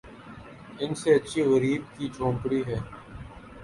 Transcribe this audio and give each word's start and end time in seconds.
ان 0.81 0.91
سے 1.01 1.09
اچھی 1.15 1.41
غریبِ 1.51 1.81
کی 1.95 2.05
جھونپڑی 2.15 2.61
ہے 2.67 2.77